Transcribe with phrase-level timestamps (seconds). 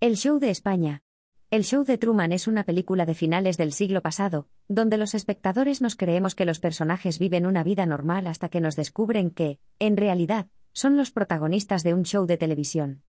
[0.00, 1.02] El show de España.
[1.50, 5.82] El show de Truman es una película de finales del siglo pasado, donde los espectadores
[5.82, 9.96] nos creemos que los personajes viven una vida normal hasta que nos descubren que, en
[9.96, 13.02] realidad, son los protagonistas de un show de televisión.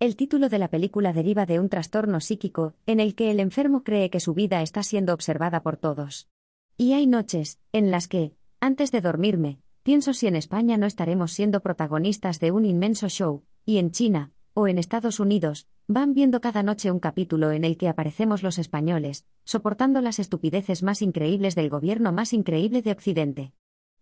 [0.00, 3.84] El título de la película deriva de un trastorno psíquico, en el que el enfermo
[3.84, 6.28] cree que su vida está siendo observada por todos.
[6.76, 11.30] Y hay noches, en las que, antes de dormirme, pienso si en España no estaremos
[11.30, 16.40] siendo protagonistas de un inmenso show, y en China, o en Estados Unidos, van viendo
[16.40, 21.54] cada noche un capítulo en el que aparecemos los españoles, soportando las estupideces más increíbles
[21.54, 23.52] del gobierno más increíble de Occidente.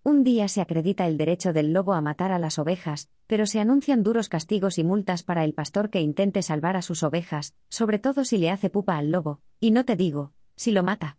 [0.02, 3.60] Un día se acredita el derecho del lobo a matar a las ovejas, pero se
[3.60, 7.98] anuncian duros castigos y multas para el pastor que intente salvar a sus ovejas, sobre
[7.98, 11.18] todo si le hace pupa al lobo, y no te digo, si lo mata.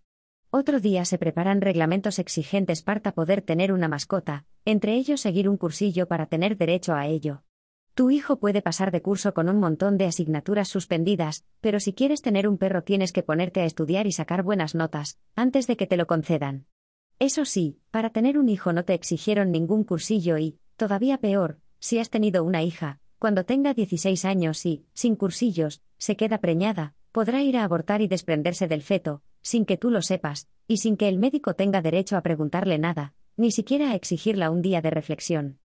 [0.49, 5.57] Otro día se preparan reglamentos exigentes para poder tener una mascota, entre ellos seguir un
[5.57, 7.43] cursillo para tener derecho a ello.
[7.93, 12.21] Tu hijo puede pasar de curso con un montón de asignaturas suspendidas, pero si quieres
[12.21, 15.87] tener un perro tienes que ponerte a estudiar y sacar buenas notas, antes de que
[15.87, 16.67] te lo concedan.
[17.19, 21.99] Eso sí, para tener un hijo no te exigieron ningún cursillo y, todavía peor, si
[21.99, 27.43] has tenido una hija, cuando tenga 16 años y, sin cursillos, se queda preñada, podrá
[27.43, 31.09] ir a abortar y desprenderse del feto, sin que tú lo sepas, y sin que
[31.09, 35.60] el médico tenga derecho a preguntarle nada, ni siquiera a exigirla un día de reflexión.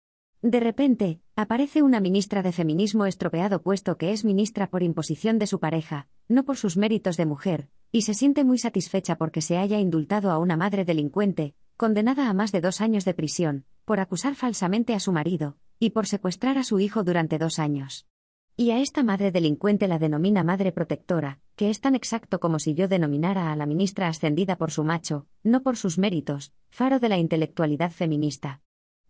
[0.43, 5.47] De repente, aparece una ministra de feminismo estropeado puesto que es ministra por imposición de
[5.47, 9.57] su pareja, no por sus méritos de mujer, y se siente muy satisfecha porque se
[9.57, 14.01] haya indultado a una madre delincuente, condenada a más de dos años de prisión, por
[14.01, 18.09] acusar falsamente a su marido, y por secuestrar a su hijo durante dos años.
[18.57, 22.75] Y a esta madre delincuente la denomina madre protectora, que es tan exacto como si
[22.75, 27.09] yo denominara a la ministra ascendida por su macho, no por sus méritos, faro de
[27.09, 28.61] la intelectualidad feminista.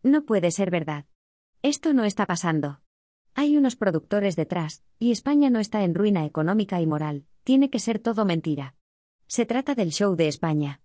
[0.02, 1.06] No puede ser verdad.
[1.64, 2.80] Esto no está pasando.
[3.34, 7.78] Hay unos productores detrás, y España no está en ruina económica y moral, tiene que
[7.78, 8.74] ser todo mentira.
[9.28, 10.80] Se trata del show de España.